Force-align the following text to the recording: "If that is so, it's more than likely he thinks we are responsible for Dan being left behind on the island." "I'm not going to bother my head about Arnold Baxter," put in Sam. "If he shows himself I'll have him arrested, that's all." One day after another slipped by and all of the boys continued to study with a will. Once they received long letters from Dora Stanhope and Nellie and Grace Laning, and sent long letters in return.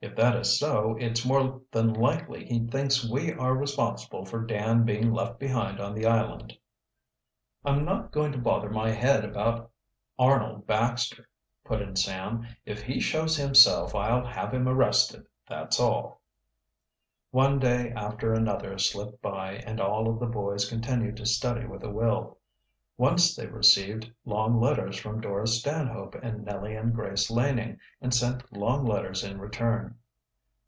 "If 0.00 0.14
that 0.14 0.36
is 0.36 0.60
so, 0.60 0.96
it's 1.00 1.26
more 1.26 1.60
than 1.72 1.92
likely 1.92 2.44
he 2.46 2.60
thinks 2.68 3.10
we 3.10 3.32
are 3.32 3.56
responsible 3.56 4.24
for 4.24 4.46
Dan 4.46 4.84
being 4.84 5.12
left 5.12 5.40
behind 5.40 5.80
on 5.80 5.92
the 5.92 6.06
island." 6.06 6.56
"I'm 7.64 7.84
not 7.84 8.12
going 8.12 8.30
to 8.30 8.38
bother 8.38 8.70
my 8.70 8.90
head 8.92 9.24
about 9.24 9.72
Arnold 10.16 10.68
Baxter," 10.68 11.28
put 11.64 11.82
in 11.82 11.96
Sam. 11.96 12.46
"If 12.64 12.80
he 12.84 13.00
shows 13.00 13.36
himself 13.36 13.92
I'll 13.96 14.24
have 14.24 14.54
him 14.54 14.68
arrested, 14.68 15.26
that's 15.48 15.80
all." 15.80 16.20
One 17.32 17.58
day 17.58 17.90
after 17.90 18.32
another 18.32 18.78
slipped 18.78 19.20
by 19.20 19.54
and 19.54 19.80
all 19.80 20.08
of 20.08 20.20
the 20.20 20.26
boys 20.26 20.68
continued 20.68 21.16
to 21.16 21.26
study 21.26 21.66
with 21.66 21.82
a 21.82 21.90
will. 21.90 22.36
Once 22.96 23.36
they 23.36 23.46
received 23.46 24.10
long 24.24 24.58
letters 24.58 24.96
from 24.98 25.20
Dora 25.20 25.46
Stanhope 25.46 26.16
and 26.16 26.44
Nellie 26.44 26.74
and 26.74 26.92
Grace 26.92 27.30
Laning, 27.30 27.78
and 28.00 28.12
sent 28.12 28.52
long 28.52 28.84
letters 28.84 29.22
in 29.22 29.38
return. 29.38 29.96